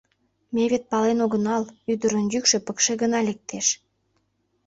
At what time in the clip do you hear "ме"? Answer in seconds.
0.53-0.63